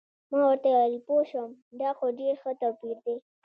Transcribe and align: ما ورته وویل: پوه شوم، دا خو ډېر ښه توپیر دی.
ما 0.31 0.39
ورته 0.47 0.67
وویل: 0.71 1.03
پوه 1.07 1.23
شوم، 1.31 1.49
دا 1.81 1.89
خو 1.97 2.05
ډېر 2.19 2.33
ښه 2.41 2.51
توپیر 2.61 2.97
دی. 3.05 3.15